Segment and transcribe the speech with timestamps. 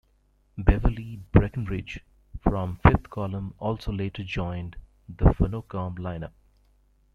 [0.57, 1.99] Beverly Breckenridge
[2.39, 4.75] from Fifth Column also later joined
[5.07, 6.31] the Phono-Comb lineup.